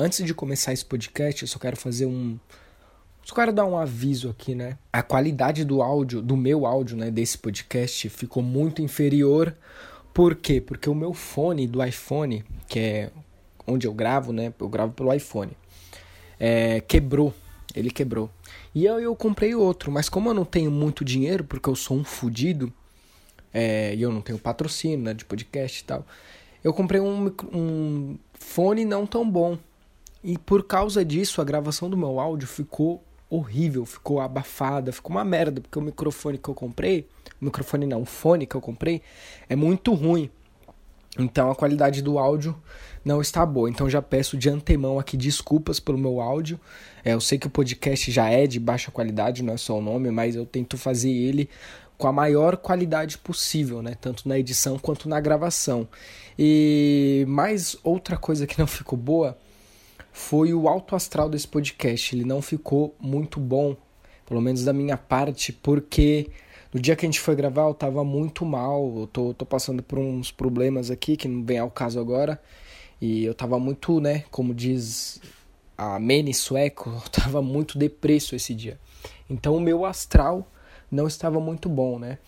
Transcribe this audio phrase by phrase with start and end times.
[0.00, 2.38] Antes de começar esse podcast, eu só quero fazer um.
[3.22, 4.78] Só quero dar um aviso aqui, né?
[4.90, 9.54] A qualidade do áudio, do meu áudio, né, desse podcast, ficou muito inferior.
[10.14, 10.58] Por quê?
[10.58, 13.10] Porque o meu fone do iPhone, que é
[13.66, 14.54] onde eu gravo, né?
[14.58, 15.52] Eu gravo pelo iPhone.
[16.38, 17.34] É, quebrou.
[17.74, 18.30] Ele quebrou.
[18.74, 21.98] E eu, eu comprei outro, mas como eu não tenho muito dinheiro, porque eu sou
[21.98, 22.72] um fudido,
[23.52, 26.06] é, e eu não tenho patrocínio né, de podcast e tal,
[26.64, 29.58] eu comprei um, um fone não tão bom.
[30.22, 35.24] E por causa disso, a gravação do meu áudio ficou horrível, ficou abafada, ficou uma
[35.24, 37.06] merda, porque o microfone que eu comprei,
[37.40, 39.00] o microfone não, o fone que eu comprei
[39.48, 40.28] é muito ruim.
[41.18, 42.56] Então a qualidade do áudio
[43.04, 43.68] não está boa.
[43.68, 46.60] Então já peço de antemão aqui desculpas pelo meu áudio.
[47.04, 49.82] É, eu sei que o podcast já é de baixa qualidade, não é só o
[49.82, 51.48] nome, mas eu tento fazer ele
[51.98, 53.94] com a maior qualidade possível, né?
[54.00, 55.86] Tanto na edição quanto na gravação.
[56.38, 59.36] E mais outra coisa que não ficou boa
[60.12, 62.14] foi o alto astral desse podcast.
[62.14, 63.76] Ele não ficou muito bom,
[64.26, 66.30] pelo menos da minha parte, porque
[66.72, 69.00] no dia que a gente foi gravar eu tava muito mal.
[69.00, 72.40] Eu tô, tô passando por uns problemas aqui que não vem ao caso agora.
[73.00, 75.20] E eu tava muito, né, como diz
[75.76, 78.78] a Mene sueco, eu tava muito depresso esse dia.
[79.28, 80.46] Então o meu astral
[80.90, 82.18] não estava muito bom, né?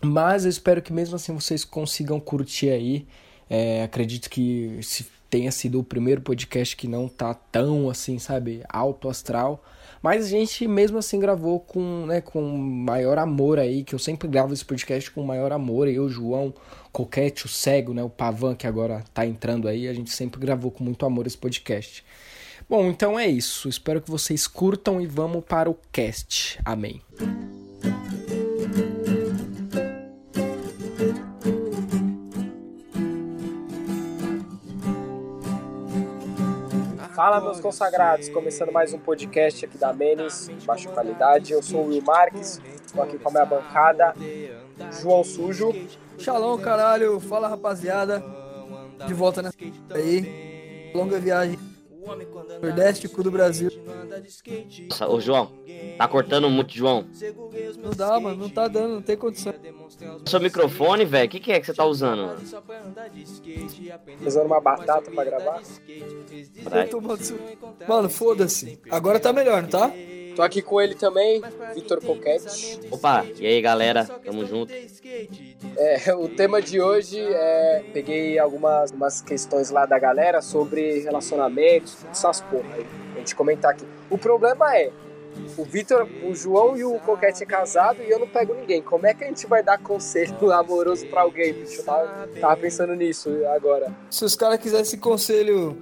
[0.00, 3.06] Mas eu espero que mesmo assim vocês consigam curtir aí.
[3.48, 8.62] É, acredito que se tenha sido o primeiro podcast que não tá tão assim, sabe,
[8.68, 9.64] alto astral.
[10.02, 14.28] Mas a gente mesmo assim gravou com, né, com maior amor aí, que eu sempre
[14.28, 15.88] gravo esse podcast com maior amor.
[15.88, 16.52] Eu, João,
[16.92, 20.70] Coquete, o Cego, né, o Pavan, que agora tá entrando aí, a gente sempre gravou
[20.70, 22.04] com muito amor esse podcast.
[22.68, 23.70] Bom, então é isso.
[23.70, 26.58] Espero que vocês curtam e vamos para o cast.
[26.62, 27.00] Amém.
[37.22, 41.52] Fala, meus consagrados, começando mais um podcast aqui da Menes, baixa qualidade.
[41.52, 44.12] Eu sou o Will Marques, estou aqui com a minha bancada,
[45.00, 45.72] João Sujo.
[46.18, 48.20] Shalom, caralho, fala rapaziada,
[49.06, 49.56] de volta nessa
[49.94, 51.60] aí, longa viagem
[52.60, 53.70] Nordeste do Brasil.
[54.90, 55.52] Nossa, ô João,
[55.96, 57.06] tá cortando muito, João.
[57.78, 59.54] Não dá, mano, não tá dando, não tem condição.
[60.26, 62.36] Seu microfone, velho, o que, que é que você tá usando?
[64.24, 65.60] Usando uma batata pra gravar?
[67.88, 68.80] Mano, foda-se.
[68.90, 69.90] Agora tá melhor, não tá?
[70.34, 71.42] Tô aqui com ele também,
[71.74, 72.80] Vitor Coquete.
[72.90, 74.72] Opa, e aí galera, tamo junto.
[75.76, 77.84] É, o tema de hoje é.
[77.92, 82.86] Peguei algumas, algumas questões lá da galera sobre relacionamentos, essas porra aí.
[83.14, 83.84] A gente comentar aqui.
[84.08, 84.90] O problema é.
[85.56, 88.82] O Vitor, o João e o Coquete é casado e eu não pego ninguém.
[88.82, 91.80] Como é que a gente vai dar conselho amoroso pra alguém, bicho?
[91.80, 93.94] Eu tava, tava pensando nisso agora.
[94.10, 95.76] Se os caras quisessem conselho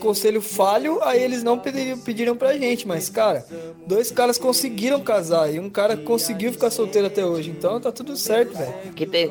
[0.00, 2.86] conselho falho, aí eles não pediriam, pediram pra gente.
[2.86, 3.44] Mas, cara,
[3.86, 7.50] dois caras conseguiram casar e um cara conseguiu ficar solteiro até hoje.
[7.50, 8.74] Então tá tudo certo, velho.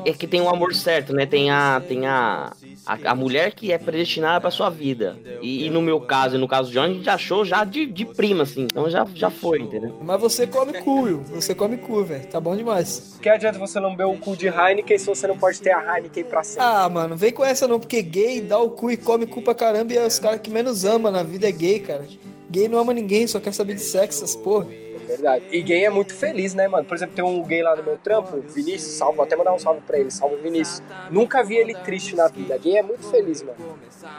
[0.06, 1.26] É que tem um amor certo, né?
[1.26, 1.82] Tem a.
[1.86, 2.54] Tem a
[2.90, 5.16] a, a mulher que é predestinada pra sua vida.
[5.42, 7.86] E, e, no meu caso, e no caso de John, a gente achou já de,
[7.86, 8.64] de prima, assim.
[8.64, 9.96] Então já, já foi, entendeu?
[10.02, 11.20] Mas você come cu, Will.
[11.36, 12.26] Você come cu, velho.
[12.26, 13.20] Tá bom demais.
[13.22, 15.98] Que adianta você não beber o cu de Heineken se você não pode ter a
[15.98, 16.64] Heineken pra sempre?
[16.64, 19.54] Ah, mano, vem com essa não, porque gay dá o cu e come cu pra
[19.54, 22.06] caramba e é os caras que menos ama na vida é gay, cara.
[22.50, 24.66] Gay não ama ninguém, só quer saber de sexo, essas porra.
[25.10, 25.46] Verdade.
[25.52, 26.86] E gay é muito feliz, né, mano?
[26.86, 29.60] Por exemplo, tem um gay lá no meu trampo, Vinícius, salve, vou até mandar um
[29.60, 30.84] salve pra ele, salve Vinícius.
[31.10, 32.56] Nunca vi ele triste na vida.
[32.58, 33.58] Gay é muito feliz, mano.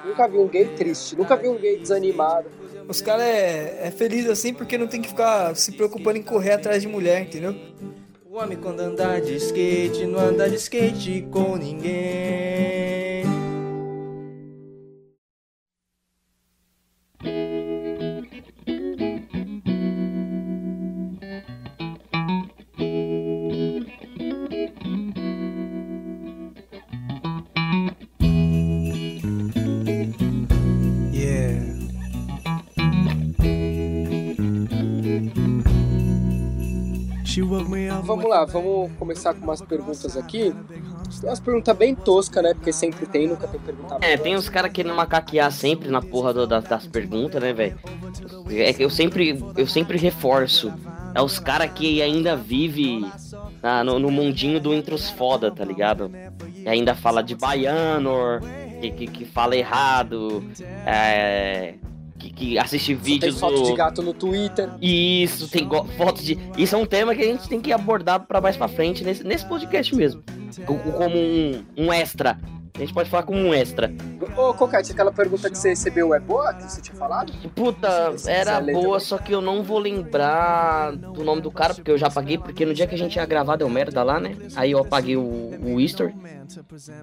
[0.04, 2.50] Nunca vi um gay triste, nunca vi um gay desanimado.
[2.88, 6.52] Os caras é, é feliz assim porque não tem que ficar se preocupando em correr
[6.52, 7.54] atrás de mulher, entendeu?
[8.28, 12.99] O homem quando anda de skate, não anda de skate com ninguém.
[38.40, 40.54] Lá, vamos começar com umas perguntas aqui.
[41.20, 42.54] Tem umas perguntas bem toscas, né?
[42.54, 43.98] Porque sempre tem, nunca tem pergunta.
[44.00, 47.78] É, tem os caras querendo macaquear sempre na porra do, das, das perguntas, né, velho?
[48.50, 50.72] É que eu sempre, eu sempre reforço.
[51.14, 53.04] É os caras que ainda vive
[53.62, 56.10] ah, no, no, mundinho do intros foda, tá ligado?
[56.54, 58.12] E ainda fala de baiano,
[58.80, 60.44] que, que, que fala errado,
[60.86, 61.74] é,
[62.20, 63.34] que, que assiste vídeos.
[63.34, 63.66] Tem foto do...
[63.70, 64.68] de gato no Twitter.
[64.80, 66.38] Isso, tem foto de.
[66.56, 69.24] Isso é um tema que a gente tem que abordar para mais para frente nesse,
[69.24, 70.22] nesse podcast mesmo.
[70.66, 72.38] Como um, um extra
[72.80, 73.92] A gente pode falar como um extra.
[74.34, 76.54] Ô, Cocate, aquela pergunta que você recebeu é boa?
[76.54, 77.30] Que você tinha falado?
[77.54, 79.00] Puta, era boa, também.
[79.00, 82.64] só que eu não vou lembrar do nome do cara, porque eu já apaguei, porque
[82.64, 84.34] no dia que a gente ia gravar deu merda lá, né?
[84.56, 86.14] Aí eu apaguei o, o history.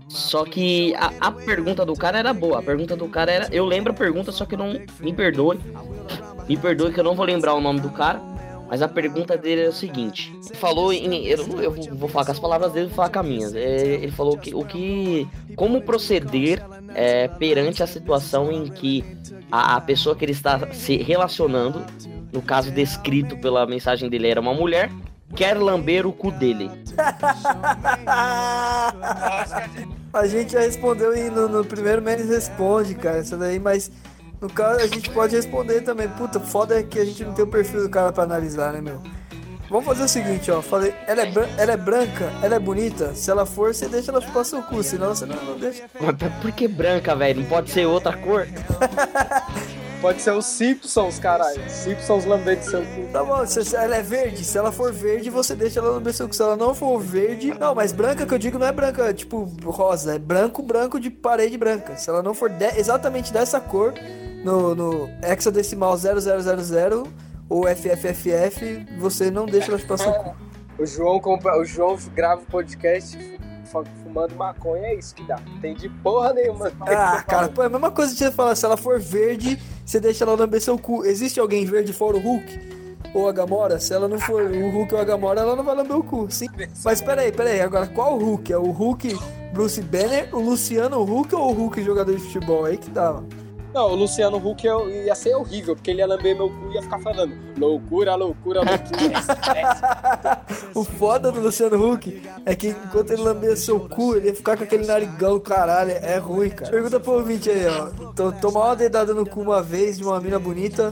[0.08, 2.58] Só que a, a pergunta do cara era boa.
[2.58, 3.48] A pergunta do cara era.
[3.52, 4.74] Eu lembro a pergunta, só que não.
[5.00, 5.60] Me perdoe.
[6.50, 8.20] Me perdoe que eu não vou lembrar o nome do cara.
[8.70, 11.26] Mas a pergunta dele é o seguinte: falou em.
[11.26, 13.56] Eu, eu vou- falar com as palavras dele vou falar com as minhas.
[13.56, 15.28] É, ele falou que o que.
[15.56, 19.04] Como proceder é, perante a situação em que
[19.52, 21.84] a, a pessoa que ele está se relacionando,
[22.32, 24.92] no caso descrito pela mensagem dele, era uma mulher,
[25.36, 26.70] quer lamber o cu dele.
[30.14, 33.92] a gente já respondeu no, no primeiro Menes Responde, cara, isso daí, mas
[34.42, 36.08] no caso a gente pode responder também.
[36.10, 38.82] Puta, foda é que a gente não tem o perfil do cara pra analisar, né,
[38.82, 39.02] meu?
[39.70, 40.62] Vamos fazer o seguinte, ó.
[40.62, 43.14] Falei, ela é, ela é branca, ela é bonita.
[43.14, 45.84] Se ela for, você deixa ela chupar seu cu, senão você não, não deixa.
[46.00, 47.42] Mas por que branca, velho?
[47.42, 48.48] Não pode ser outra cor?
[50.00, 51.60] Pode ser os Simpsons, caralho.
[51.68, 53.08] Simpsons lambendo seu cu.
[53.12, 56.28] Tá bom, se, ela é verde, se ela for verde, você deixa ela no seu
[56.28, 56.36] cu.
[56.36, 57.52] Se ela não for verde.
[57.60, 60.14] Não, mas branca que eu digo não é branca, tipo, rosa.
[60.14, 61.98] É branco, branco de parede branca.
[61.98, 63.96] Se ela não for de- exatamente dessa cor,
[64.44, 67.08] no, no hexadecimal 0000
[67.50, 70.36] ou FFFF, você não deixa ela chupar seu cu.
[70.80, 71.60] O João, compra...
[71.60, 73.18] o João grava o podcast
[73.66, 75.40] fu- fumando maconha, é isso que dá.
[75.48, 76.72] Não tem de porra nenhuma.
[76.82, 80.00] Ah, cara, pô, é a mesma coisa que você falar, se ela for verde, você
[80.00, 81.04] deixa ela lamber seu cu.
[81.06, 82.78] Existe alguém verde fora o Hulk?
[83.14, 83.80] Ou a Gamora?
[83.80, 86.28] Se ela não for o Hulk ou a Gamora, ela não vai lamber o cu,
[86.30, 86.48] sim.
[86.84, 88.52] Mas peraí, peraí, agora qual Hulk?
[88.54, 89.18] É o Hulk
[89.54, 92.66] Bruce Banner, o Luciano Hulk ou o Hulk jogador de futebol?
[92.66, 93.28] Aí que dá, mano.
[93.78, 96.74] Não, o Luciano Huck eu- ia ser horrível, porque ele ia lamber meu cu e
[96.74, 100.42] ia ficar falando loucura, loucura, loucura.
[100.74, 104.58] O foda do Luciano Huck é que enquanto ele lambia seu cu, ele ia ficar
[104.58, 106.72] com aquele narigão, caralho, é ruim, cara.
[106.72, 108.32] Pergunta pro ouvinte aí, ó.
[108.42, 110.92] Tomar uma dedada no cu uma vez de uma mina bonita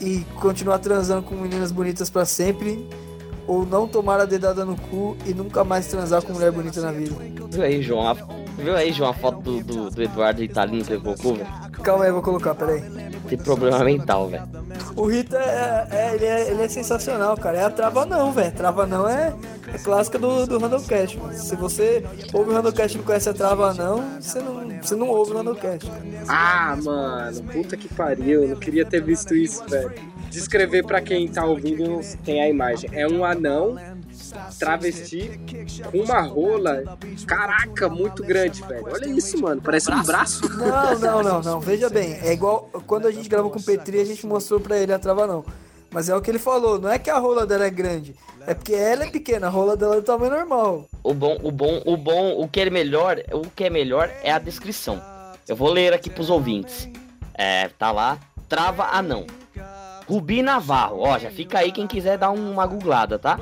[0.00, 2.88] e continuar transando com meninas bonitas pra sempre,
[3.44, 6.92] ou não tomar a dedada no cu e nunca mais transar com mulher bonita na
[6.92, 7.16] vida.
[7.50, 8.16] Viu aí, João?
[8.58, 11.48] A- Viu aí, João, a foto do, do, do Eduardo Italino que ele colocou, velho?
[11.82, 12.82] Calma aí, eu vou colocar, peraí.
[13.28, 14.44] Tem problema mental, velho.
[14.96, 17.58] O Rita é, é- ele, é, ele é sensacional, cara.
[17.58, 18.52] É a trava não, velho.
[18.52, 19.34] Trava não é,
[19.72, 21.18] é clássica do, do Randomcast.
[21.18, 21.32] mano.
[21.32, 25.08] Se você ouve o Randomcast e não conhece a trava não, você não, você não
[25.08, 25.88] ouve o Randomcast.
[25.90, 26.02] cara.
[26.28, 28.42] ah, mano, puta que pariu.
[28.42, 29.92] Eu não queria ter visto isso, velho.
[30.30, 32.90] Descrever pra quem tá ouvindo tem a imagem.
[32.92, 33.76] É um anão
[34.58, 35.40] travesti
[35.90, 36.98] com uma rola.
[37.26, 38.86] Caraca, muito grande, velho.
[38.86, 39.60] Olha isso, mano.
[39.62, 40.48] Parece um braço.
[40.48, 41.60] Não, não, não, não.
[41.60, 44.78] Veja bem, é igual quando a gente gravou com o Petri, a gente mostrou pra
[44.78, 45.44] ele a trava não.
[45.90, 48.16] Mas é o que ele falou, não é que a rola dela é grande,
[48.48, 50.88] é porque ela é pequena, a rola dela é do tamanho normal.
[51.04, 54.32] O bom, o bom, o bom, o que é melhor, o que é melhor é
[54.32, 55.00] a descrição.
[55.46, 56.88] Eu vou ler aqui pros ouvintes.
[57.32, 59.24] É, tá lá, trava anão.
[60.08, 63.38] Rubi Navarro, ó, já fica aí quem quiser dar uma googlada, tá?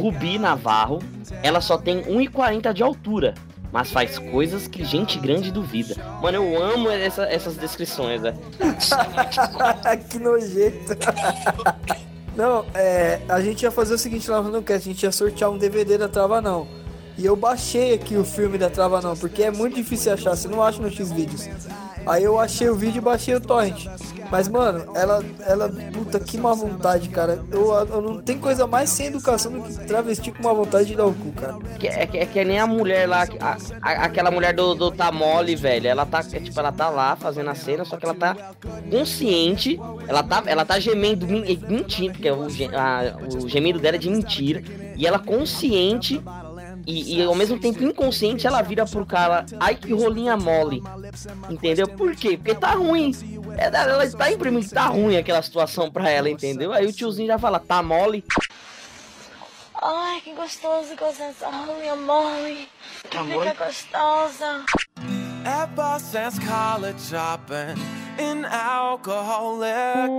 [0.00, 1.00] Rubi Navarro,
[1.42, 3.34] ela só tem 1,40 de altura,
[3.72, 5.94] mas faz coisas que gente grande duvida.
[6.22, 8.34] Mano, eu amo essa- essas descrições, né?
[10.10, 10.96] que nojento.
[12.36, 15.50] Não, é, a gente ia fazer o seguinte lá no Randomcast, a gente ia sortear
[15.50, 16.66] um DVD da Trava Não.
[17.18, 20.48] E eu baixei aqui o filme da Trava Não, porque é muito difícil achar, você
[20.48, 21.48] não acha no X-Vídeos.
[22.06, 23.86] Aí eu achei o vídeo e baixei o torrent.
[24.30, 27.42] Mas, mano, ela, ela, puta, que má vontade, cara.
[27.50, 30.94] Eu, eu não tem coisa mais sem educação do que travesti com má vontade de
[30.96, 31.56] dar o cu, cara.
[31.82, 35.56] É, que- é que nem a mulher lá, a- a- aquela mulher do, do Tamole,
[35.56, 35.88] velho.
[35.88, 38.36] Ela tá, é, tipo, ela tá lá fazendo a cena, só que ela tá
[38.90, 39.78] consciente.
[40.06, 42.46] Ela tá, ela tá gemendo, men- mentindo, porque o,
[42.76, 44.62] a- o gemido dela é de mentira.
[44.96, 46.20] E ela consciente
[46.86, 50.82] e, e ao mesmo tempo inconsciente, ela vira pro cara, ai que rolinha mole.
[51.48, 51.88] Entendeu?
[51.88, 52.36] Por quê?
[52.36, 53.12] Porque tá ruim.
[53.56, 56.72] É, ela tá imprimindo que tá ruim aquela situação pra ela, entendeu?
[56.72, 58.24] Aí o tiozinho já fala, tá mole.
[59.82, 62.68] Ai, que gostoso gostar dessa rolinha mole.
[63.02, 64.64] Fica gostosa.
[65.42, 67.12] Ever since college,
[67.48, 67.78] been
[68.18, 70.10] an alcoholic.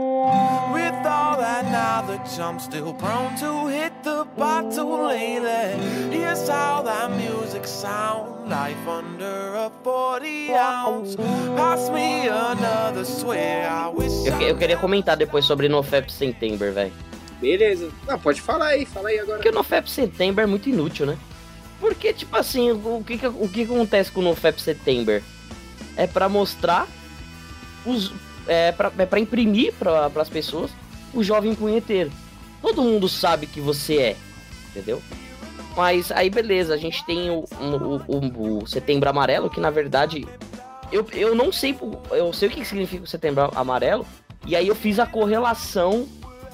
[0.73, 5.77] With all that knowledge, I'm still prone to hit the bottle lately.
[6.11, 8.49] Here's how that music sound.
[8.49, 11.15] Life under a 40 ounce.
[11.55, 13.69] Pass me another swear.
[13.69, 16.93] I wish Eu, que- eu queria comentar depois sobre NoFap September, velho.
[17.39, 17.89] Beleza.
[18.07, 19.37] Não, pode falar aí, fala aí agora.
[19.37, 21.17] Porque o NoFap September é muito inútil, né?
[21.79, 25.23] Porque, tipo assim, o que, o que acontece com o NoFap September?
[25.97, 26.87] É pra mostrar
[27.85, 28.11] os.
[28.47, 30.71] É pra, é pra imprimir pra, pras pessoas
[31.13, 32.11] o jovem punheteiro.
[32.61, 34.17] Todo mundo sabe que você é,
[34.69, 35.01] entendeu?
[35.75, 40.27] Mas aí beleza, a gente tem o, o, o, o Setembro Amarelo, que na verdade
[40.91, 41.77] eu, eu não sei,
[42.11, 44.05] eu sei o que significa o Setembro Amarelo,
[44.45, 46.07] e aí eu fiz a correlação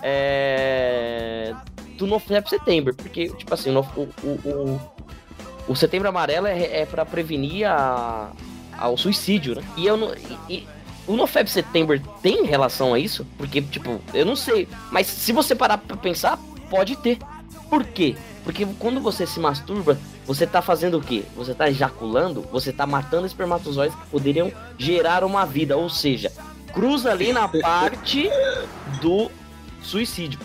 [0.04, 1.54] é,
[1.98, 4.82] do Novembro Setembro, porque, tipo assim, o, o, o,
[5.68, 8.32] o Setembro Amarelo é, é para prevenir a,
[8.78, 9.64] ao suicídio, né?
[9.76, 10.14] E eu não.
[10.14, 10.68] E, e,
[11.08, 13.26] o NoFap Setembro tem relação a isso?
[13.38, 14.68] Porque, tipo, eu não sei.
[14.92, 16.38] Mas se você parar pra pensar,
[16.70, 17.18] pode ter.
[17.70, 18.16] Por quê?
[18.44, 21.24] Porque quando você se masturba, você tá fazendo o quê?
[21.36, 25.78] Você tá ejaculando, você tá matando espermatozoides que poderiam gerar uma vida.
[25.78, 26.32] Ou seja,
[26.74, 28.30] cruza ali na parte
[29.02, 29.32] do
[29.82, 30.40] suicídio.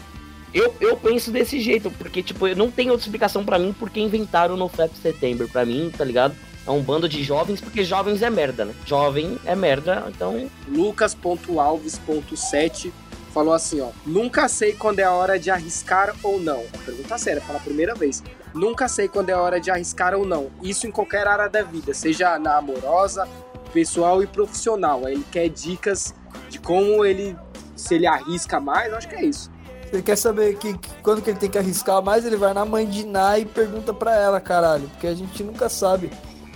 [0.55, 4.57] Eu, eu penso desse jeito, porque, tipo, não tem outra explicação para mim porque inventaram
[4.57, 5.49] no FAP Setembro.
[5.49, 6.35] Pra mim, tá ligado?
[6.67, 8.73] É um bando de jovens, porque jovens é merda, né?
[8.87, 10.49] Jovem é merda, então.
[10.69, 12.93] Lucas.alves.7
[13.33, 13.89] falou assim, ó.
[14.07, 16.65] Nunca sei quando é a hora de arriscar ou não.
[16.85, 18.23] Pergunta séria, fala a primeira vez.
[18.55, 20.51] Nunca sei quando é a hora de arriscar ou não.
[20.63, 23.27] Isso em qualquer área da vida, seja na amorosa,
[23.73, 25.09] pessoal e profissional.
[25.09, 26.15] Ele quer dicas
[26.49, 27.37] de como ele.
[27.75, 29.51] Se ele arrisca mais, acho que é isso.
[29.93, 32.65] Ele quer saber que, que, quando que ele tem que arriscar mais, ele vai na
[32.65, 34.89] mãe de Ná e pergunta pra ela, caralho.
[34.91, 36.11] Porque a gente nunca sabe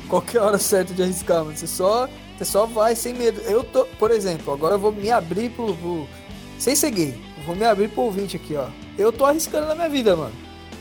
[0.09, 1.57] qual que a hora certa de arriscar, mano.
[1.57, 3.41] Você só, você só vai sem medo.
[3.43, 5.75] Eu tô, por exemplo, agora eu vou me abrir pro.
[5.75, 6.07] pro
[6.59, 7.21] sem ser gay.
[7.45, 8.69] Vou me abrir pro ouvinte aqui, ó.
[8.99, 10.35] Eu tô arriscando na minha vida, mano.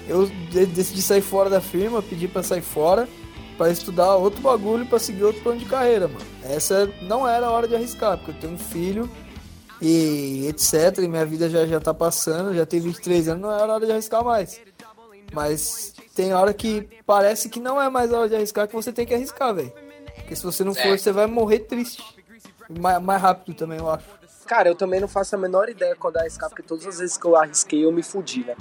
[0.08, 0.28] Eu
[0.74, 3.08] decidi sair fora da firma, pedi para sair fora
[3.58, 6.26] para estudar outro bagulho, para seguir outro plano de carreira, mano.
[6.44, 9.10] Essa não era a hora de arriscar, porque eu tenho um filho
[9.82, 11.00] e etc.
[11.00, 13.92] E minha vida já, já tá passando, já tem 23 anos, não é hora de
[13.92, 14.60] arriscar mais.
[15.34, 19.06] Mas tem hora que parece que não é mais hora de arriscar, que você tem
[19.06, 19.72] que arriscar, velho.
[20.16, 22.04] Porque se você não for, você vai morrer triste.
[22.80, 24.06] Mais, mais rápido também, eu acho.
[24.48, 27.26] Cara, eu também não faço a menor ideia quando arriscar, porque todas as vezes que
[27.26, 28.56] eu arrisquei eu me fudi, né?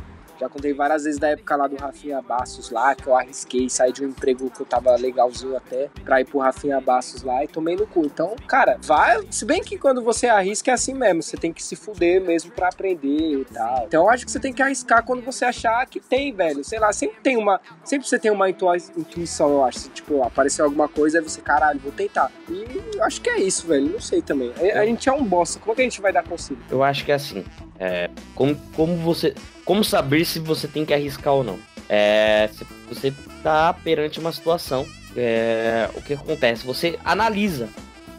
[0.45, 3.95] Já contei várias vezes da época lá do Rafinha Bastos lá, que eu arrisquei sair
[3.95, 7.49] de um emprego que eu tava legalzinho até, pra ir pro Rafinha Bastos lá e
[7.49, 8.05] tomei no cu.
[8.05, 9.27] Então, cara, vai.
[9.31, 12.51] Se bem que quando você arrisca é assim mesmo, você tem que se fuder mesmo
[12.51, 13.85] pra aprender e tal.
[13.87, 16.63] Então, eu acho que você tem que arriscar quando você achar que tem, velho.
[16.63, 17.59] Sei lá, sempre tem uma.
[17.83, 19.89] Sempre você tem uma intuição, eu acho.
[19.89, 22.31] Tipo, apareceu alguma coisa, aí você, caralho, vou tentar.
[22.51, 23.91] E acho que é isso, velho.
[23.91, 24.53] Não sei também.
[24.75, 25.59] A, a gente é um bosta.
[25.59, 26.61] Como é que a gente vai dar conselho?
[26.71, 27.43] Eu acho que é assim.
[27.79, 29.35] É, como, como você.
[29.65, 31.59] Como saber se você tem que arriscar ou não?
[31.89, 32.49] É,
[32.89, 33.13] você
[33.43, 34.87] tá perante uma situação.
[35.17, 36.67] É, o que acontece?
[36.67, 37.69] Você analisa.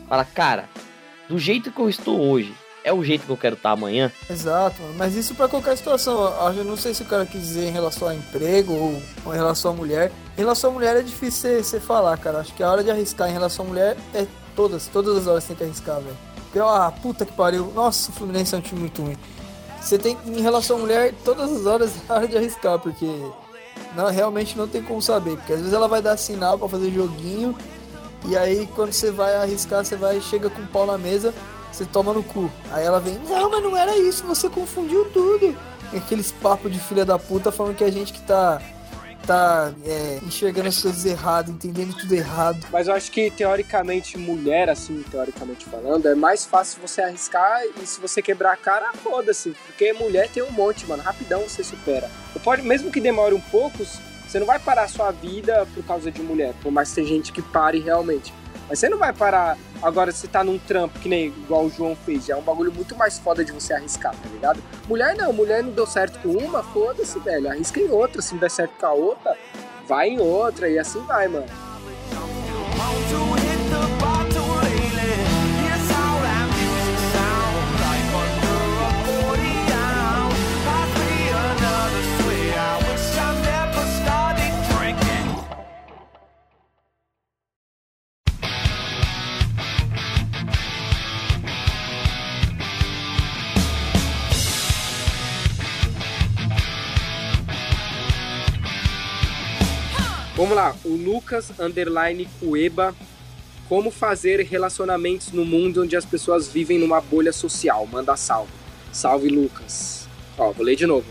[0.08, 0.70] Fala, cara,
[1.28, 4.12] do jeito que eu estou hoje, é o jeito que eu quero estar amanhã?
[4.30, 6.32] Exato, mas isso para qualquer situação.
[6.56, 9.72] Eu não sei se o cara quis dizer em relação a emprego ou, em relação
[9.72, 10.12] à mulher.
[10.38, 12.40] Em relação à mulher é difícil você falar, cara.
[12.40, 15.44] Acho que a hora de arriscar em relação à mulher é todas, todas as horas
[15.46, 16.16] tem que arriscar, velho.
[16.64, 17.72] Ah, puta que pariu.
[17.74, 19.18] Nossa, o Fluminense é um time muito ruim.
[19.86, 23.06] Você tem, em relação à mulher, todas as horas é hora de arriscar, porque
[23.96, 25.38] não, realmente não tem como saber.
[25.38, 27.56] Porque às vezes ela vai dar sinal para fazer joguinho,
[28.28, 31.36] e aí quando você vai arriscar, você vai, chega com o pau na mesa,
[31.72, 32.50] você toma no cu.
[32.72, 35.56] Aí ela vem, não, mas não era isso, você confundiu tudo.
[35.94, 38.60] E aqueles papos de filha da puta falando que a gente que tá
[39.26, 42.66] tá é, enxergando as coisas errado, entendendo tudo errado.
[42.72, 47.86] Mas eu acho que, teoricamente, mulher, assim, teoricamente falando, é mais fácil você arriscar e
[47.86, 49.56] se você quebrar a cara, foda-se.
[49.66, 51.04] Porque mulher tem um monte, mano.
[51.04, 52.10] Rapidão você supera.
[52.44, 53.86] Pode, mesmo que demore um pouco,
[54.28, 56.54] você não vai parar a sua vida por causa de mulher.
[56.62, 58.34] Por mais que tem gente que pare realmente.
[58.68, 61.96] Mas você não vai parar agora se tá num trampo, que nem igual o João
[61.96, 62.28] fez.
[62.28, 64.62] É um bagulho muito mais foda de você arriscar, tá ligado?
[64.88, 67.48] Mulher não, mulher não deu certo com uma, foda-se, velho.
[67.48, 68.20] Arrisca em outra.
[68.22, 69.38] Se não der certo com a outra,
[69.88, 71.46] vai em outra e assim vai, mano.
[100.56, 102.96] Vamos lá, o Lucas Underline Cueba.
[103.68, 107.86] Como fazer relacionamentos no mundo onde as pessoas vivem numa bolha social?
[107.86, 108.54] Manda salve.
[108.90, 110.08] Salve, Lucas.
[110.38, 111.06] Ó, vou ler de novo.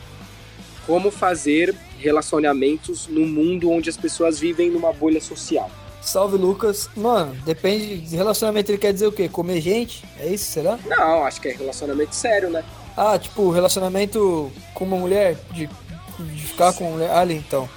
[0.86, 5.70] Como fazer relacionamentos no mundo onde as pessoas vivem numa bolha social?
[6.00, 6.88] Salve, Lucas.
[6.96, 8.70] Mano, depende de relacionamento.
[8.70, 9.28] Ele quer dizer o quê?
[9.28, 10.06] Comer gente?
[10.20, 10.78] É isso, será?
[10.86, 12.64] Não, acho que é relacionamento sério, né?
[12.96, 15.36] Ah, tipo, relacionamento com uma mulher?
[15.50, 15.68] De,
[16.18, 17.10] de ficar com uma mulher?
[17.10, 17.68] Ali, então.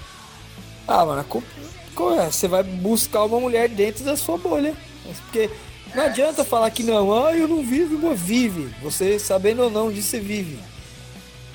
[0.87, 2.31] Ah, mano, é?
[2.31, 4.73] você vai buscar uma mulher dentro da sua bolha.
[5.23, 5.49] Porque
[5.93, 8.73] não adianta falar que não, ah, eu não vivo, mas vive.
[8.81, 10.57] Você sabendo ou não disso, você vive.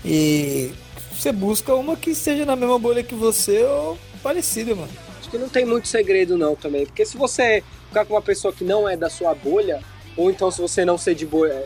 [0.04, 0.72] E
[1.12, 4.90] você busca uma que esteja na mesma bolha que você ou parecida, mano.
[5.20, 6.84] Acho que não tem muito segredo não também.
[6.84, 9.80] Porque se você ficar com uma pessoa que não é da sua bolha,
[10.16, 11.64] ou então se você não ser de bolha,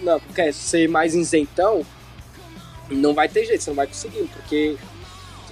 [0.00, 1.84] não, quer ser mais isentão,
[2.90, 4.76] não vai ter jeito, você não vai conseguir, porque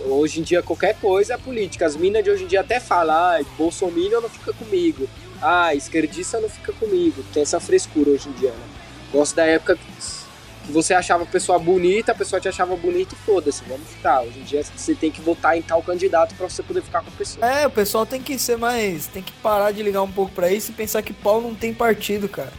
[0.00, 1.86] hoje em dia qualquer coisa é política.
[1.86, 5.08] As minas de hoje em dia até falam, ah, Bolsonaro não fica comigo.
[5.40, 7.24] Ah, esquerdista não fica comigo.
[7.32, 8.66] Tem essa frescura hoje em dia, né?
[9.12, 13.18] Gosto da época que você achava a pessoa bonita, a pessoa te achava bonita e
[13.24, 14.22] foda-se, vamos ficar.
[14.22, 17.10] Hoje em dia você tem que votar em tal candidato para você poder ficar com
[17.10, 17.46] a pessoa.
[17.46, 19.06] É, o pessoal tem que ser mais.
[19.06, 21.74] Tem que parar de ligar um pouco para isso e pensar que pau não tem
[21.74, 22.52] partido, cara.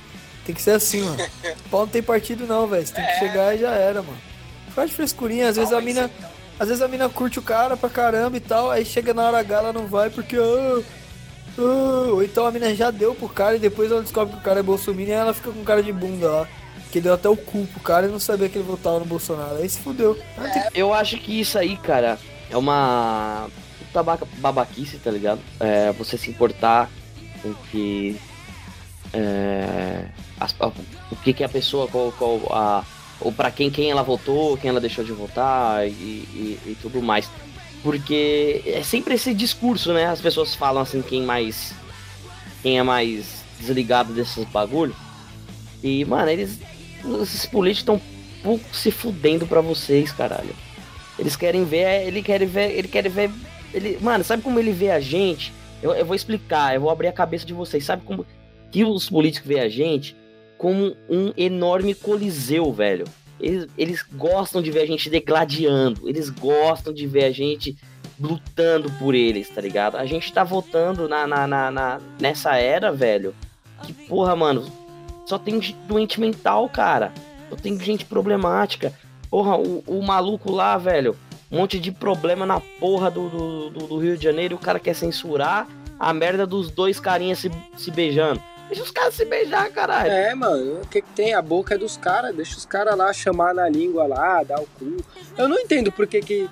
[0.45, 1.17] Tem que ser assim, mano.
[1.71, 2.85] pau não tem partido, não, velho.
[2.85, 3.19] Você tem que é.
[3.19, 4.21] chegar e já era, mano.
[4.75, 6.11] Faz frescurinha, às vezes a mina.
[6.59, 9.39] Às vezes a mina curte o cara pra caramba e tal, aí chega na hora
[9.39, 10.37] H ela não vai porque.
[10.37, 10.81] Ah,
[11.57, 14.43] ah, ou então a mina já deu pro cara e depois ela descobre que o
[14.43, 16.47] cara é Bolsonaro e ela fica com cara de bunda lá.
[16.91, 19.57] Que deu até o cu pro cara e não sabia que ele votava no Bolsonaro.
[19.57, 20.17] Aí se fudeu.
[20.37, 22.17] É, eu acho que isso aí, cara,
[22.49, 23.47] é uma
[23.93, 25.41] puta babaquice, tá ligado?
[25.59, 26.89] É, você se importar
[27.41, 28.17] com que.
[29.13, 30.05] É,
[30.39, 30.55] as,
[31.11, 32.83] o que, que a pessoa, qual, qual a,
[33.19, 37.01] ou para quem, quem ela votou, quem ela deixou de votar e, e, e, tudo
[37.01, 37.29] mais.
[37.81, 40.05] Porque é sempre esse discurso, né?
[40.05, 41.73] As pessoas falam assim, quem mais.
[42.61, 44.95] Quem é mais desligado desses bagulho.
[45.83, 46.59] E, mano, eles
[47.21, 48.01] esses políticos estão
[48.41, 50.55] pouco se fudendo pra vocês, caralho.
[51.17, 53.31] Eles querem ver, ele quer ver, ele quer ver,
[53.73, 55.53] ele, mano, sabe como ele vê a gente?
[55.81, 57.85] Eu, eu vou explicar, eu vou abrir a cabeça de vocês.
[57.85, 58.25] Sabe como
[58.71, 60.15] que os políticos veem a gente?
[60.65, 63.05] Como um enorme coliseu, velho.
[63.39, 67.77] Eles, eles gostam de ver a gente degladiando, eles gostam de ver a gente
[68.19, 69.95] lutando por eles, tá ligado?
[69.95, 73.35] A gente tá votando na, na, na, na nessa era, velho.
[73.83, 74.65] Que porra, mano,
[75.27, 77.13] só tem doente mental, cara.
[77.47, 78.91] Só tem gente problemática.
[79.29, 81.15] Porra, o, o maluco lá, velho.
[81.51, 84.55] Um monte de problema na porra do, do, do, do Rio de Janeiro.
[84.55, 85.67] O cara quer censurar
[85.99, 88.41] a merda dos dois carinhas se, se beijando.
[88.67, 90.11] Deixa os caras se beijar, caralho.
[90.11, 91.33] É, mano, o que, que tem?
[91.33, 92.35] A boca é dos caras.
[92.35, 94.97] Deixa os caras lá chamar na língua lá, dar o cu.
[95.37, 96.49] Eu não entendo por que, que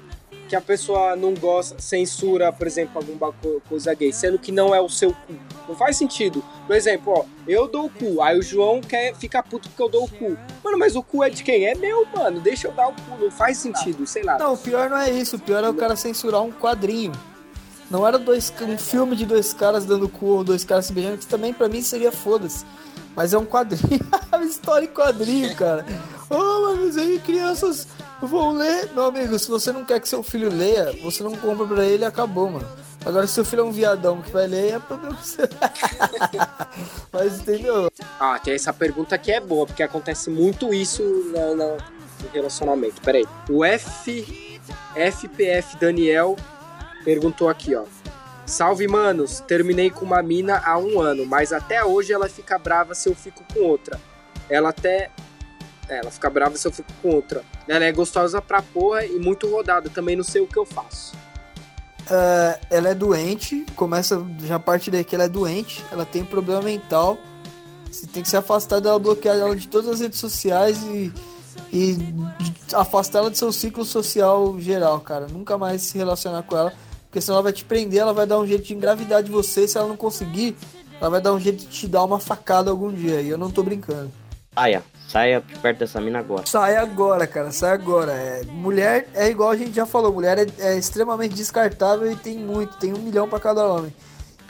[0.53, 3.33] que a pessoa não gosta, censura, por exemplo, alguma
[3.67, 5.33] coisa gay, sendo que não é o seu cu.
[5.67, 6.43] Não faz sentido.
[6.67, 9.89] Por exemplo, ó, eu dou o cu, aí o João quer ficar puto porque eu
[9.89, 10.38] dou o cu.
[10.63, 11.65] Mano, mas o cu é de quem?
[11.65, 12.39] É meu, mano.
[12.39, 13.17] Deixa eu dar o cu.
[13.19, 14.38] Não faz sentido, sei lá.
[14.38, 15.38] Não, o pior não é isso.
[15.38, 17.13] O pior é o cara censurar um quadrinho.
[17.93, 21.19] Não era dois, um filme de dois caras dando cu ou dois caras se beijando,
[21.19, 22.65] que também para mim seria foda-se.
[23.15, 24.01] Mas é um quadrinho,
[24.49, 25.86] história em quadrinho, cara.
[26.27, 27.88] Oh, mas aí crianças
[28.19, 28.89] vão ler.
[28.95, 32.01] Meu amigo, se você não quer que seu filho leia, você não compra pra ele
[32.01, 32.67] e acabou, mano.
[33.06, 35.47] Agora, se seu filho é um viadão que vai ler, é problema seu.
[37.13, 37.91] mas entendeu?
[38.19, 41.77] Ah, tem essa pergunta que é boa, porque acontece muito isso no, no
[42.34, 42.99] relacionamento.
[43.03, 43.27] Peraí.
[43.47, 44.60] O F,
[44.95, 46.36] FPF Daniel
[47.03, 47.83] perguntou aqui, ó.
[48.45, 49.39] Salve, manos.
[49.41, 53.15] Terminei com uma mina há um ano, mas até hoje ela fica brava se eu
[53.15, 53.99] fico com outra.
[54.49, 55.09] Ela até.
[55.87, 57.43] É, ela fica brava se eu fico com outra.
[57.67, 59.89] Ela é gostosa pra porra e muito rodada.
[59.89, 61.15] Também não sei o que eu faço.
[62.03, 66.25] Uh, ela é doente, começa já a partir daí que ela é doente, ela tem
[66.25, 67.17] problema mental.
[67.89, 71.13] Você tem que se afastar dela, bloquear ela de todas as redes sociais e,
[71.71, 71.97] e
[72.73, 75.27] afastar ela do seu ciclo social geral, cara.
[75.27, 76.73] Nunca mais se relacionar com ela
[77.13, 79.67] porque senão ela vai te prender, ela vai dar um jeito de engravidar de você.
[79.67, 80.56] Se ela não conseguir,
[80.99, 83.21] ela vai dar um jeito de te dar uma facada algum dia.
[83.21, 84.12] E eu não tô brincando.
[84.56, 86.43] Saia, saia perto dessa mina agora.
[86.47, 88.13] Sai agora, cara, sai agora.
[88.13, 92.39] É, mulher é igual a gente já falou, mulher é, é extremamente descartável e tem
[92.39, 93.93] muito, tem um milhão para cada homem.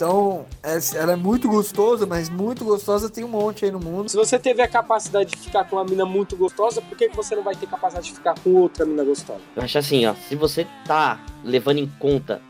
[0.03, 4.09] Então, é, ela é muito gostosa, mas muito gostosa tem um monte aí no mundo.
[4.09, 7.15] Se você teve a capacidade de ficar com uma mina muito gostosa, por que, que
[7.15, 9.39] você não vai ter capacidade de ficar com outra mina gostosa?
[9.55, 12.41] Eu acho assim, ó, se você tá levando em conta,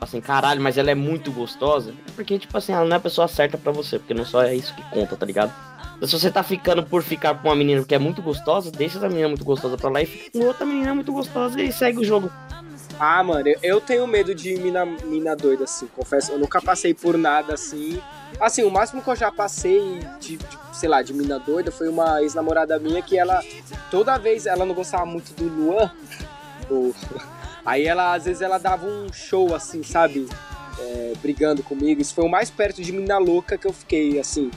[0.00, 3.00] assim, caralho, mas ela é muito gostosa, é porque, tipo assim, ela não é a
[3.00, 5.52] pessoa certa para você, porque não só é isso que conta, tá ligado?
[6.06, 9.08] Se você tá ficando por ficar com uma menina que é muito gostosa, deixa essa
[9.10, 12.04] menina muito gostosa pra lá e fica com outra menina muito gostosa e segue o
[12.04, 12.32] jogo.
[12.98, 16.32] Ah, mano, eu tenho medo de mina, mina doida, assim, confesso.
[16.32, 18.00] Eu nunca passei por nada assim.
[18.40, 21.88] Assim, o máximo que eu já passei de, de sei lá, de mina doida foi
[21.88, 23.42] uma ex-namorada minha que ela,
[23.90, 25.90] toda vez, ela não gostava muito do Luan.
[26.70, 26.94] Ou,
[27.64, 30.28] aí ela, às vezes, ela dava um show, assim, sabe?
[30.78, 32.00] É, brigando comigo.
[32.00, 34.50] Isso foi o mais perto de mina louca que eu fiquei, assim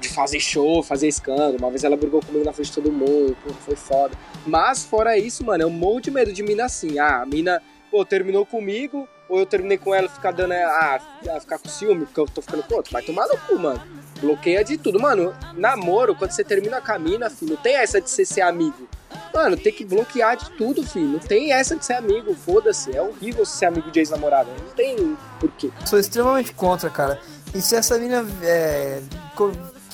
[0.00, 1.56] de fazer show, fazer escândalo.
[1.58, 4.16] Uma vez ela brigou comigo na frente de todo mundo, pô, foi foda.
[4.46, 6.98] Mas fora isso, mano, eu morro de medo de mina assim.
[6.98, 11.00] Ah, a mina, pô, terminou comigo, ou eu terminei com ela ficar dando, ah,
[11.40, 12.92] ficar com ciúme, porque eu tô ficando outro.
[12.92, 13.82] Vai tomar no cu, mano.
[14.20, 15.00] Bloqueia de tudo.
[15.00, 18.42] Mano, namoro, quando você termina com a mina, filho, não tem essa de você ser
[18.42, 18.88] amigo.
[19.32, 21.08] Mano, tem que bloquear de tudo, filho.
[21.08, 22.96] Não tem essa de ser amigo, foda-se.
[22.96, 24.50] É horrível ser amigo de ex-namorada.
[24.64, 25.70] Não tem porquê.
[25.84, 27.20] Sou extremamente contra, cara.
[27.54, 29.00] E se essa mina é,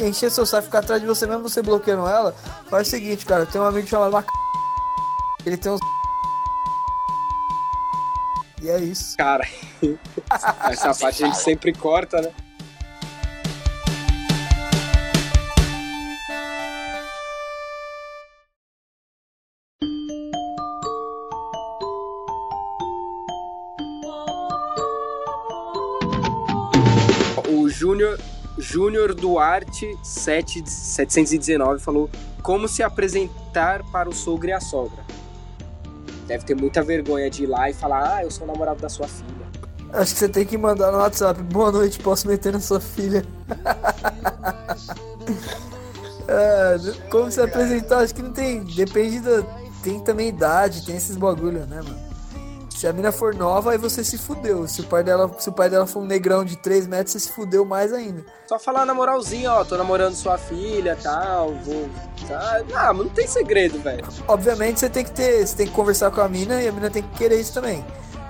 [0.00, 2.34] co- encher seu saco ficar atrás de você mesmo, você bloqueando ela,
[2.68, 3.46] faz o seguinte, cara.
[3.46, 4.26] Tem um amigo chamado Mac...
[5.46, 5.80] Ele tem uns.
[8.62, 9.16] E é isso.
[9.16, 9.46] Cara,
[10.70, 12.30] essa parte a gente sempre corta, né?
[27.48, 28.18] O Júnior
[28.58, 32.10] Júnior Duarte 7, 719 falou
[32.42, 35.04] como se apresentar para o sogro e a sogra.
[36.26, 38.88] Deve ter muita vergonha de ir lá e falar, ah, eu sou o namorado da
[38.88, 39.30] sua filha.
[39.92, 41.42] Acho que você tem que mandar no WhatsApp.
[41.42, 43.24] Boa noite, posso meter na sua filha.
[46.32, 46.76] É,
[47.10, 47.98] como se apresentar?
[47.98, 48.62] Acho que não tem.
[48.62, 49.42] Depende da.
[49.82, 52.09] Tem também idade, tem esses bagulho, né, mano?
[52.80, 54.66] Se a mina for nova, aí você se fudeu.
[54.66, 57.20] Se o pai dela, se o pai dela for um negrão de 3 metros, você
[57.20, 58.24] se fudeu mais ainda.
[58.46, 61.90] Só falar na moralzinha, ó, tô namorando sua filha tal, vou.
[62.26, 62.62] Tá?
[62.72, 64.02] Ah, mas não tem segredo, velho.
[64.26, 65.46] Obviamente você tem que ter.
[65.46, 67.84] Você tem que conversar com a mina e a mina tem que querer isso também.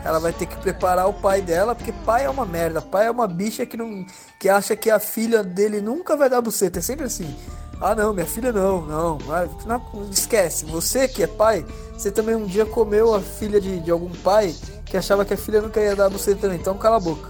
[0.04, 2.82] Ela vai ter que preparar o pai dela, porque pai é uma merda.
[2.82, 4.04] Pai é uma bicha que não.
[4.36, 6.80] que acha que a filha dele nunca vai dar buceta.
[6.80, 7.36] É sempre assim.
[7.80, 9.18] Ah não, minha filha não, não.
[9.64, 10.64] Não esquece.
[10.64, 11.64] Você que é pai,
[12.00, 14.54] você também um dia comeu a filha de, de algum pai
[14.86, 16.58] que achava que a filha nunca ia dar buceta também.
[16.58, 17.28] Então cala a boca.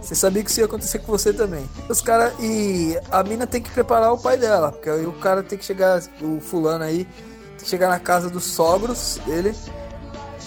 [0.00, 1.68] Você sabia que isso ia acontecer com você também.
[1.88, 5.42] Os cara e a mina tem que preparar o pai dela, porque aí o cara
[5.42, 9.56] tem que chegar, o fulano aí, tem que chegar na casa dos sogros dele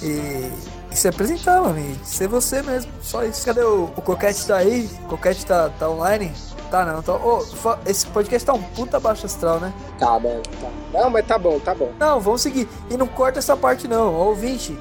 [0.02, 0.50] e,
[0.92, 3.46] e se apresentar, mano, e ser você mesmo, só isso.
[3.46, 4.90] Cadê o, o Coquete tá aí?
[5.04, 6.32] O Coquete tá, tá online?
[6.72, 7.14] Tá não, tá.
[7.14, 7.44] Ô,
[7.86, 9.74] esse podcast tá um puta baixo astral, né?
[10.00, 10.70] Tá, mano, tá.
[10.94, 11.92] Não, mas tá bom, tá bom.
[12.00, 12.68] Não, vamos seguir.
[12.90, 14.78] E não corta essa parte não, Ô, ouvinte.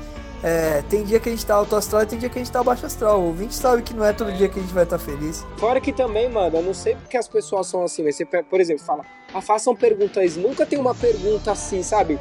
[0.46, 2.52] É, tem dia que a gente tá alto astral e tem dia que a gente
[2.52, 3.18] tá baixo astral.
[3.18, 5.42] O ouvinte sabe que não é todo dia que a gente vai estar feliz.
[5.56, 8.60] Fora que também, mano, eu não sei porque as pessoas são assim, mas você, por
[8.60, 12.20] exemplo, fala, ah, façam perguntas, nunca tem uma pergunta assim, sabe?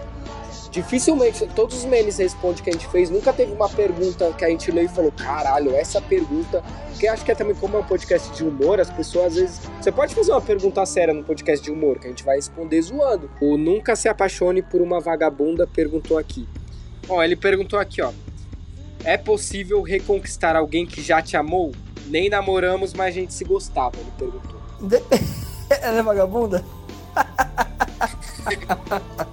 [0.73, 4.49] Dificilmente, todos os memes responde que a gente fez, nunca teve uma pergunta que a
[4.49, 6.63] gente leu e falou, caralho, essa pergunta.
[6.89, 9.61] Porque acho que é também como é um podcast de humor, as pessoas às vezes.
[9.79, 12.81] Você pode fazer uma pergunta séria no podcast de humor, que a gente vai responder
[12.81, 13.29] zoando.
[13.39, 16.49] O Nunca Se Apaixone por uma Vagabunda perguntou aqui.
[17.07, 18.11] Ó, ele perguntou aqui, ó.
[19.03, 21.71] É possível reconquistar alguém que já te amou?
[22.07, 24.59] Nem namoramos, mas a gente se gostava, ele perguntou.
[24.81, 25.03] De-
[25.83, 26.65] Ela é vagabunda?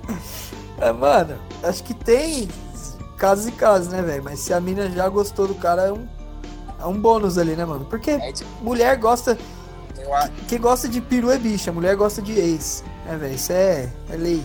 [0.81, 2.49] é, mano, acho que tem
[3.17, 4.25] casos e casos, né, velho?
[4.25, 6.07] Mas se a mina já gostou do cara, é um,
[6.81, 7.85] é um bônus ali, né, mano?
[7.85, 9.37] Porque É, tipo, mulher gosta.
[10.49, 12.83] Quem gosta de peru é bicha, mulher gosta de ex.
[13.09, 14.43] É, velho, isso é, é lei.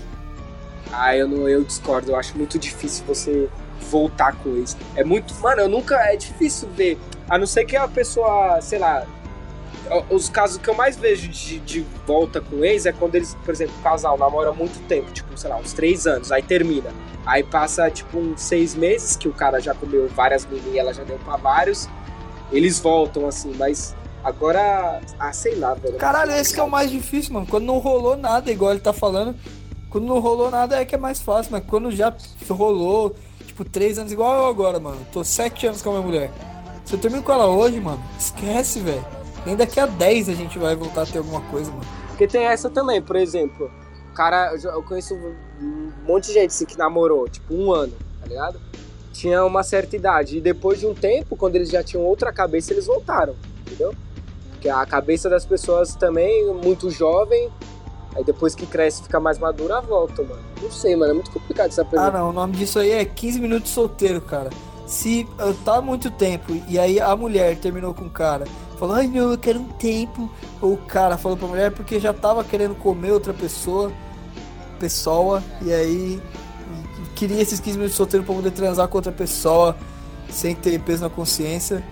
[0.91, 2.11] Ah, eu não, eu discordo.
[2.11, 3.49] Eu acho muito difícil você
[3.89, 4.77] voltar com isso.
[4.95, 8.79] É muito, mano, eu nunca é difícil ver, a não ser que a pessoa, sei
[8.79, 9.05] lá,
[10.09, 13.53] os casos que eu mais vejo de, de volta com ex é quando eles, por
[13.53, 16.91] exemplo, o casal namora muito tempo, tipo, sei lá, uns três anos, aí termina.
[17.25, 20.93] Aí passa, tipo, uns seis meses que o cara já comeu várias meninas e ela
[20.93, 21.89] já deu pra vários.
[22.51, 25.97] Eles voltam, assim, mas agora, ah, sei lá, velho.
[25.97, 27.47] Caralho, esse que é o mais difícil, mano.
[27.47, 29.35] Quando não rolou nada, igual ele tá falando.
[29.89, 32.13] Quando não rolou nada é que é mais fácil, mas quando já
[32.49, 34.99] rolou, tipo, três anos, igual eu agora, mano.
[35.11, 36.31] Tô sete anos com a minha mulher.
[36.83, 39.03] Se eu termino com ela hoje, mano, esquece, velho.
[39.45, 41.83] Nem daqui a 10 a gente vai voltar a ter alguma coisa, mano.
[42.09, 43.69] Porque tem essa também, por exemplo,
[44.11, 45.13] o cara, eu conheço
[45.61, 48.59] um monte de gente assim, que namorou, tipo, um ano, tá ligado?
[49.13, 50.37] Tinha uma certa idade.
[50.37, 53.93] E depois de um tempo, quando eles já tinham outra cabeça, eles voltaram, entendeu?
[54.51, 57.49] Porque a cabeça das pessoas também, muito jovem,
[58.15, 60.41] aí depois que cresce fica mais madura, volta, mano.
[60.61, 62.11] Não sei, mano, é muito complicado essa Ah, pergunta.
[62.17, 64.49] não, o nome disso aí é 15 minutos solteiro, cara.
[64.87, 65.27] Se
[65.65, 68.45] tá muito tempo e aí a mulher terminou com o cara,
[68.77, 70.29] falou, ai não, eu quero um tempo.
[70.61, 73.91] Ou o cara falou pra mulher porque já tava querendo comer outra pessoa,
[74.79, 76.21] pessoa, e aí
[77.15, 79.75] queria esses 15 minutos solteiro pra poder transar com outra pessoa
[80.29, 81.83] sem ter peso na consciência.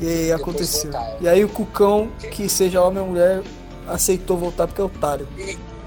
[0.00, 0.90] E aí aconteceu.
[0.94, 1.16] é.
[1.20, 3.42] E aí o Cucão, que seja homem ou mulher,
[3.86, 5.28] aceitou voltar porque é otário.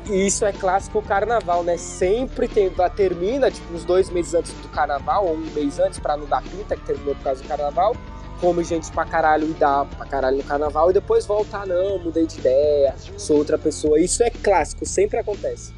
[0.05, 1.77] E isso é clássico carnaval, né?
[1.77, 5.97] Sempre tem, vai- termina, tipo, uns dois meses antes do carnaval, ou um mês antes,
[5.97, 7.95] pra não dar pinta, que terminou por causa do carnaval.
[8.43, 11.97] Come gente pra caralho e dá pra caralho no carnaval, e depois volta, ah, não,
[11.97, 13.97] mudei de ideia, sou outra pessoa.
[13.97, 15.71] Isso é clássico, sempre acontece.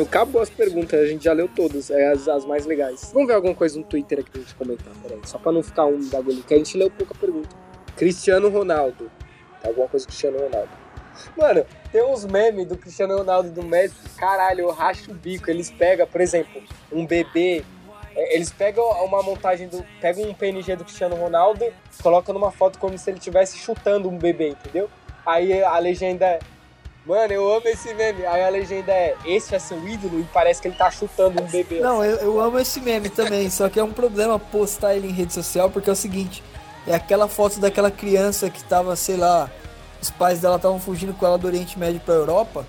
[0.00, 3.10] Mano, acabou as perguntas, a gente já leu todas, é as, as mais legais.
[3.12, 5.20] Vamos ver alguma coisa no Twitter aqui pra gente comentar, peraí.
[5.24, 7.48] Só pra não ficar um bagulho, que a gente leu pouca pergunta.
[7.96, 9.10] Cristiano Ronaldo.
[9.64, 10.70] Alguma coisa Cristiano Ronaldo.
[11.36, 15.50] Mano, tem uns memes do Cristiano Ronaldo e do Messi, caralho, eu racho o bico.
[15.50, 17.62] Eles pegam, por exemplo, um bebê.
[18.16, 19.84] é, Eles pegam uma montagem do.
[20.00, 21.64] Pegam um PNG do Cristiano Ronaldo,
[22.02, 24.88] colocam numa foto como se ele estivesse chutando um bebê, entendeu?
[25.26, 26.38] Aí a legenda é.
[27.06, 28.26] Mano, eu amo esse meme.
[28.26, 30.20] Aí a legenda é: Esse é seu ídolo?
[30.20, 31.80] E parece que ele tá chutando um bebê.
[31.80, 35.12] Não, eu, eu amo esse meme também, só que é um problema postar ele em
[35.12, 36.42] rede social, porque é o seguinte,
[36.86, 39.50] é aquela foto daquela criança que tava, sei lá,
[40.00, 42.66] os pais dela estavam fugindo com ela do Oriente Médio pra Europa,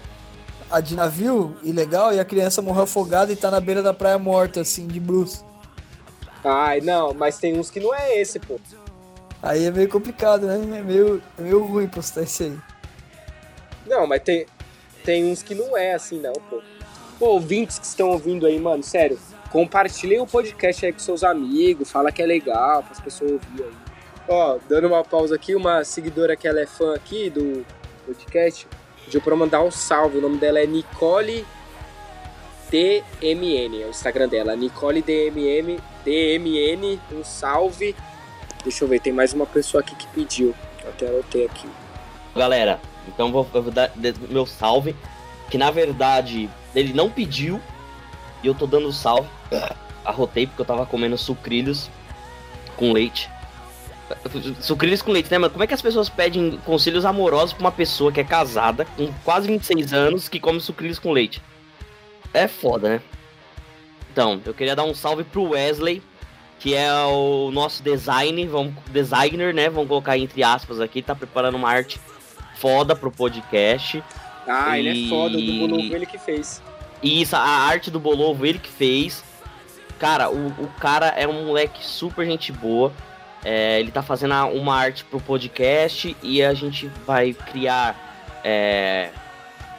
[0.69, 4.17] a de navio, ilegal, e a criança morreu afogada e tá na beira da praia
[4.17, 5.43] morta, assim, de bruços.
[6.43, 8.59] Ai, não, mas tem uns que não é esse, pô.
[9.43, 10.55] Aí é meio complicado, né?
[10.55, 12.57] É meio, é meio ruim postar isso aí.
[13.91, 14.45] Não, mas tem,
[15.03, 16.61] tem uns que não é assim, não, pô.
[17.19, 19.19] Pô, ouvintes que estão ouvindo aí, mano, sério,
[19.51, 23.65] compartilhem o podcast aí com seus amigos, fala que é legal, para as pessoas ouvirem
[23.65, 23.73] aí.
[24.29, 27.65] Ó, dando uma pausa aqui, uma seguidora que ela é fã aqui do
[28.05, 28.65] podcast,
[29.03, 30.19] pediu pra mandar um salve.
[30.19, 31.45] O nome dela é Nicole
[32.71, 37.93] DMN, é o Instagram dela, Nicole DMM, DMN, um salve.
[38.63, 40.55] Deixa eu ver, tem mais uma pessoa aqui que pediu.
[40.81, 41.67] Eu até anotei aqui.
[42.33, 43.91] Galera, então vou, vou dar
[44.29, 44.95] meu salve.
[45.49, 47.61] Que na verdade ele não pediu.
[48.43, 49.29] E eu tô dando salve.
[50.03, 51.89] Arrotei porque eu tava comendo sucrilhos
[52.75, 53.29] com leite.
[54.59, 55.51] Sucrilhos com leite, né, mano?
[55.51, 59.11] Como é que as pessoas pedem conselhos amorosos pra uma pessoa que é casada, com
[59.23, 61.41] quase 26 anos, que come sucrilhos com leite?
[62.33, 63.01] É foda, né?
[64.11, 66.01] Então, eu queria dar um salve pro Wesley,
[66.59, 69.69] que é o nosso design, vamos, designer, né?
[69.69, 71.99] Vamos colocar entre aspas aqui, tá preparando uma arte
[72.61, 74.03] foda pro podcast.
[74.47, 76.61] Ah, ele E- é foda, o do Bonovo ele que fez.
[77.03, 79.23] E isso, a arte do Bolovo, ele que fez.
[79.99, 82.93] Cara, o, o cara é um moleque super gente boa.
[83.43, 88.09] É, ele tá fazendo uma arte pro podcast e a gente vai criar.
[88.43, 89.09] é,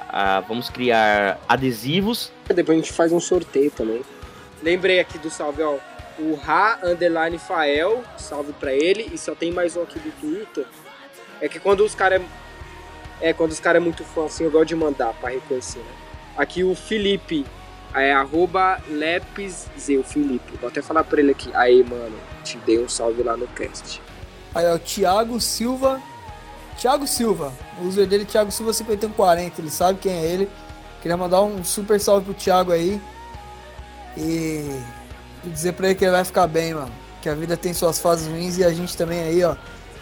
[0.08, 2.30] a- vamos criar adesivos.
[2.46, 4.02] Depois a gente faz um sorteio também.
[4.62, 5.76] Lembrei aqui do salve, ó.
[6.18, 9.10] O Ra Underline Fael, salve pra ele.
[9.12, 10.64] E só tem mais um aqui do Twitter.
[11.40, 12.20] É que quando os caras
[13.22, 13.32] é...
[13.32, 15.92] quando os caras é muito fã, assim, eu gosto de mandar pra reconhecer, né?
[16.36, 17.46] Aqui o Felipe,
[17.94, 20.56] é arroba Lepze, o Felipe.
[20.60, 21.50] Vou até falar pra ele aqui.
[21.54, 24.00] Aí, mano, te dei um salve lá no cast.
[24.54, 26.00] Aí, ó, o Thiago Silva.
[26.78, 27.52] Thiago Silva.
[27.80, 29.60] O user dele é Thiago Silva 5140.
[29.60, 30.48] Ele sabe quem é ele.
[31.02, 33.00] Queria mandar um super salve pro Thiago aí.
[34.16, 34.80] E
[35.44, 36.92] dizer pra ele que ele vai ficar bem, mano.
[37.20, 39.54] Que a vida tem suas fases ruins e a gente também aí, ó.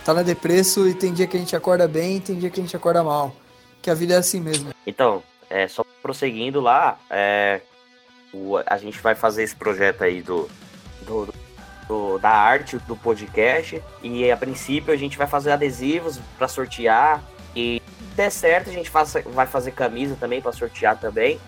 [0.04, 2.58] Tá na depresso e tem dia que a gente acorda bem e tem dia que
[2.60, 3.34] a gente acorda mal.
[3.82, 4.70] Que a vida é assim mesmo.
[4.86, 7.60] Então, é, só prosseguindo lá, é,
[8.32, 10.48] o- a gente vai fazer esse projeto aí do,
[11.02, 11.32] do-
[11.86, 17.22] do- da arte do podcast e a princípio a gente vai fazer adesivos para sortear
[17.54, 21.38] e se der certo a gente faça- vai fazer camisa também para sortear também.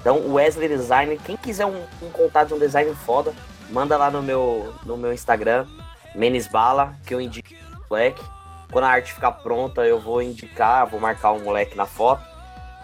[0.00, 3.34] Então o Wesley Design, quem quiser um, um contato de um design foda,
[3.70, 5.66] manda lá no meu, no meu Instagram,
[6.14, 7.48] Menesbala, que eu indico
[7.90, 8.22] moleque.
[8.70, 12.22] Quando a arte ficar pronta, eu vou indicar, vou marcar um moleque na foto.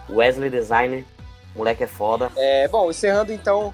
[0.09, 1.05] Wesley Designer,
[1.55, 2.29] moleque é foda.
[2.35, 3.73] É, bom, encerrando então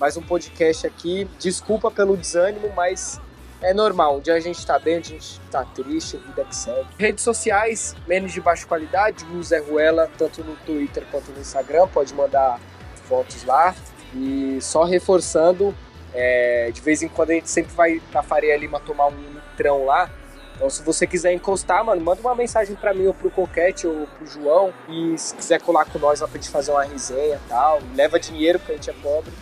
[0.00, 1.28] mais um podcast aqui.
[1.38, 3.20] Desculpa pelo desânimo, mas
[3.60, 4.16] é normal.
[4.16, 6.88] Um dia a gente tá bem, a gente tá triste, vida que segue.
[6.98, 11.86] Redes sociais, menos de baixa qualidade, o Zé Ruela, tanto no Twitter quanto no Instagram,
[11.88, 12.58] pode mandar
[13.06, 13.74] fotos lá.
[14.14, 15.74] E só reforçando,
[16.14, 19.84] é, de vez em quando a gente sempre vai pra Faria Lima tomar um litrão
[19.84, 20.10] lá.
[20.54, 24.06] Então, se você quiser encostar, mano, manda uma mensagem pra mim ou pro Coquete ou
[24.06, 24.72] pro João.
[24.88, 28.20] E se quiser colar com nós lá pra gente fazer uma resenha e tal, leva
[28.20, 29.32] dinheiro porque a gente é pobre.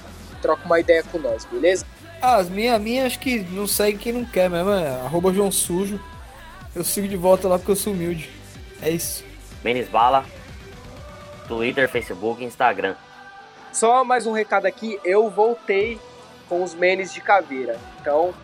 [0.41, 1.85] Troca uma ideia com nós, beleza?
[2.23, 4.71] Ah, as minhas, minha, acho que não segue quem não quer mesmo.
[4.71, 6.01] É arroba João Sujo.
[6.75, 8.31] Eu sigo de volta lá porque eu sou humilde.
[8.81, 9.25] É isso.
[9.63, 10.25] Menes Bala,
[11.49, 12.95] Twitter, Facebook, Instagram.
[13.73, 15.99] Só mais um recado aqui, eu voltei
[16.49, 17.79] com os menes de caveira.
[18.01, 18.35] Então,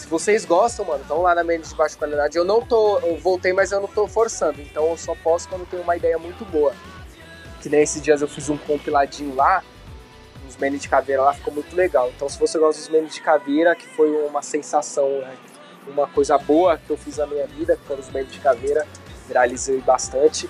[0.00, 2.34] se vocês gostam, mano, estão lá na menes de baixa qualidade.
[2.34, 4.58] Eu não tô, eu voltei, mas eu não tô forçando.
[4.62, 6.72] Então eu só posso quando tenho uma ideia muito boa.
[7.60, 9.62] Que nem esses dias eu fiz um compiladinho lá,
[10.48, 12.10] uns menes de caveira lá, ficou muito legal.
[12.16, 15.36] Então se você gosta dos menes de caveira, que foi uma sensação, né,
[15.86, 18.86] uma coisa boa que eu fiz na minha vida, que foram os menes de caveira,
[19.28, 20.48] viralizei bastante.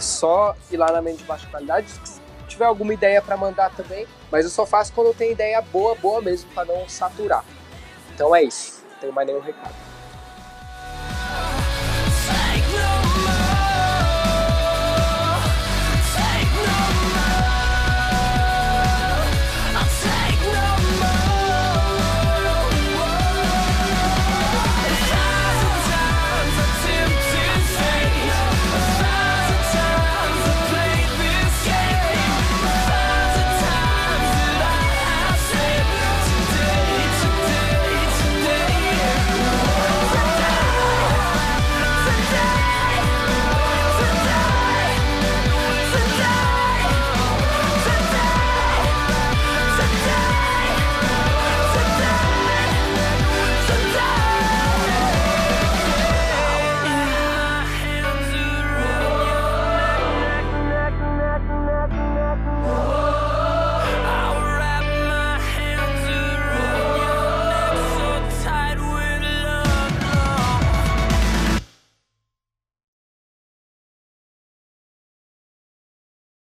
[0.00, 4.08] Só ir lá na menes de baixa qualidade, se tiver alguma ideia para mandar também,
[4.28, 7.44] mas eu só faço quando eu tenho ideia boa, boa mesmo, para não saturar.
[8.12, 9.87] Então é isso, tenho mais nenhum recado.